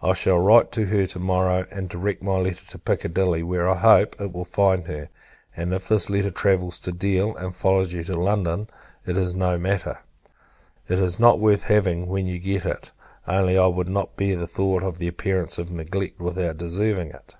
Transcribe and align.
I 0.00 0.12
shall 0.12 0.38
write 0.38 0.70
to 0.78 0.86
her 0.86 1.06
to 1.06 1.18
morrow, 1.18 1.66
and 1.72 1.88
direct 1.88 2.22
my 2.22 2.36
letter 2.36 2.64
to 2.68 2.78
Piccadilly; 2.78 3.42
where, 3.42 3.68
I 3.68 3.74
hope, 3.76 4.14
it 4.20 4.32
will 4.32 4.44
find 4.44 4.86
her: 4.86 5.08
and, 5.56 5.74
if 5.74 5.88
this 5.88 6.08
letter 6.08 6.30
travels 6.30 6.78
to 6.78 6.92
Deal, 6.92 7.34
and 7.34 7.52
follows 7.52 7.92
you 7.92 8.04
to 8.04 8.14
London, 8.14 8.68
it 9.04 9.18
is 9.18 9.34
no 9.34 9.58
matter; 9.58 9.98
it 10.86 11.00
is 11.00 11.18
not 11.18 11.40
worth 11.40 11.64
having, 11.64 12.06
when 12.06 12.28
you 12.28 12.38
get 12.38 12.64
it. 12.64 12.92
Only, 13.26 13.58
I 13.58 13.72
could 13.72 13.88
not 13.88 14.14
bear 14.16 14.36
the 14.36 14.46
thoughts 14.46 14.84
of 14.84 14.98
the 14.98 15.08
appearance 15.08 15.58
of 15.58 15.72
neglect, 15.72 16.20
without 16.20 16.58
deserving 16.58 17.08
it. 17.08 17.34